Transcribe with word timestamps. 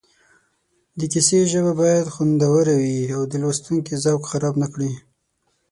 د 0.99 1.01
کیسې 1.13 1.39
ژبه 1.51 1.73
باید 1.81 2.11
خوندوره 2.13 2.75
وي 2.81 2.99
او 3.15 3.21
د 3.31 3.33
لوستونکي 3.43 3.93
ذوق 4.03 4.21
خراب 4.31 4.55
نه 4.63 4.67
کړي 4.73 4.91